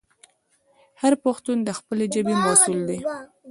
هر 1.01 1.13
پښتون 1.23 1.57
د 1.63 1.69
خپلې 1.79 2.05
ژبې 2.13 2.35
مسوول 2.45 2.81
دی. 2.89 2.99